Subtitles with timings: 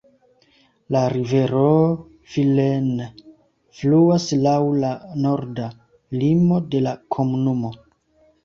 [0.95, 1.65] La rivero
[2.35, 3.07] Vilaine
[3.81, 4.91] fluas laŭ la
[5.27, 5.71] norda
[6.23, 7.73] limo de la komunumo.